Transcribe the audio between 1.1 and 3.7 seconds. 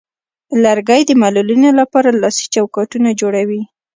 معلولینو لپاره لاسي چوکاټونه جوړوي.